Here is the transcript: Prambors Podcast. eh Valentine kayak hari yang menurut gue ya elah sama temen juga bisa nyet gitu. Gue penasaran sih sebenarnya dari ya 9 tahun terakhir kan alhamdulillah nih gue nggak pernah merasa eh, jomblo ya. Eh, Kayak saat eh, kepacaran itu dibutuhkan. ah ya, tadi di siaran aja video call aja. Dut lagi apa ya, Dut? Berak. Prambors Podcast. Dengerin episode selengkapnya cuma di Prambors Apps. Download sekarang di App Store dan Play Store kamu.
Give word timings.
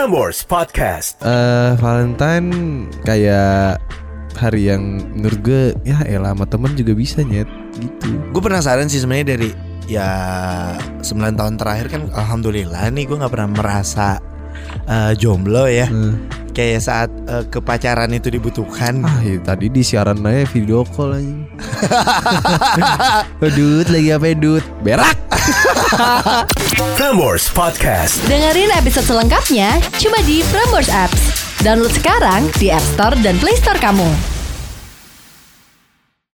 Prambors 0.00 0.48
Podcast. 0.48 1.20
eh 1.20 1.76
Valentine 1.76 2.48
kayak 3.04 3.76
hari 4.32 4.72
yang 4.72 4.96
menurut 5.12 5.40
gue 5.44 5.62
ya 5.84 6.00
elah 6.08 6.32
sama 6.32 6.48
temen 6.48 6.72
juga 6.72 6.96
bisa 6.96 7.20
nyet 7.20 7.44
gitu. 7.76 8.08
Gue 8.32 8.40
penasaran 8.40 8.88
sih 8.88 9.04
sebenarnya 9.04 9.36
dari 9.36 9.52
ya 9.84 10.08
9 11.04 11.04
tahun 11.36 11.60
terakhir 11.60 11.92
kan 11.92 12.08
alhamdulillah 12.16 12.88
nih 12.96 13.12
gue 13.12 13.20
nggak 13.20 13.28
pernah 13.28 13.52
merasa 13.52 14.24
eh, 14.88 15.12
jomblo 15.20 15.68
ya. 15.68 15.84
Eh, 15.92 16.16
Kayak 16.56 16.80
saat 16.80 17.12
eh, 17.28 17.44
kepacaran 17.52 18.08
itu 18.16 18.32
dibutuhkan. 18.32 19.04
ah 19.04 19.20
ya, 19.20 19.36
tadi 19.44 19.68
di 19.68 19.84
siaran 19.84 20.24
aja 20.24 20.48
video 20.48 20.80
call 20.96 21.20
aja. 21.20 21.36
Dut 23.52 23.92
lagi 23.92 24.08
apa 24.16 24.32
ya, 24.32 24.36
Dut? 24.40 24.64
Berak. 24.80 25.29
Prambors 26.98 27.48
Podcast. 27.48 28.20
Dengerin 28.28 28.68
episode 28.76 29.06
selengkapnya 29.08 29.80
cuma 29.96 30.20
di 30.28 30.44
Prambors 30.52 30.92
Apps. 30.92 31.32
Download 31.64 31.92
sekarang 31.92 32.48
di 32.60 32.68
App 32.72 32.84
Store 32.96 33.16
dan 33.20 33.36
Play 33.40 33.56
Store 33.56 33.80
kamu. 33.80 34.39